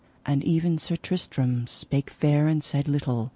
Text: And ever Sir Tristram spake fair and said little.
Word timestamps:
And 0.25 0.43
ever 0.47 0.79
Sir 0.79 0.95
Tristram 0.95 1.67
spake 1.67 2.09
fair 2.09 2.47
and 2.47 2.63
said 2.63 2.87
little. 2.87 3.29